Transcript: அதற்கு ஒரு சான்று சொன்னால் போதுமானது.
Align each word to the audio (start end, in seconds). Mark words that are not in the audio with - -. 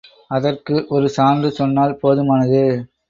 அதற்கு 0.31 0.75
ஒரு 0.89 1.09
சான்று 1.09 1.51
சொன்னால் 1.51 1.99
போதுமானது. 2.01 2.63